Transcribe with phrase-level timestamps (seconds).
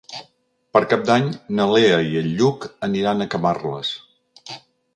[0.77, 1.27] Per Cap d'Any
[1.59, 3.93] na Lea i en Lluc aniran a Camarles.